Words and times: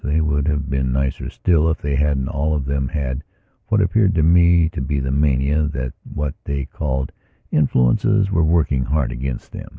They 0.03 0.19
would 0.19 0.47
have 0.47 0.67
been 0.67 0.91
nicer 0.91 1.29
still 1.29 1.69
if 1.69 1.77
they 1.77 1.93
hadn't, 1.95 2.27
all 2.27 2.55
of 2.55 2.65
them, 2.65 2.87
had 2.87 3.23
what 3.67 3.81
appeared 3.81 4.15
to 4.15 4.23
me 4.23 4.67
to 4.69 4.81
be 4.81 4.99
the 4.99 5.11
mania 5.11 5.67
that 5.73 5.93
what 6.11 6.33
they 6.43 6.65
called 6.65 7.11
influences 7.51 8.31
were 8.31 8.43
working 8.43 8.87
against 8.91 9.51
them. 9.51 9.69